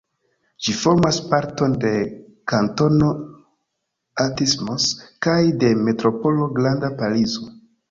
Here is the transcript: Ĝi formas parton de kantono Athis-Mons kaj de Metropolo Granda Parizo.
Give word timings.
Ĝi 0.67 0.71
formas 0.77 1.19
parton 1.33 1.75
de 1.83 1.91
kantono 2.53 3.11
Athis-Mons 4.25 4.89
kaj 5.29 5.39
de 5.67 5.73
Metropolo 5.85 6.51
Granda 6.59 6.95
Parizo. 7.03 7.49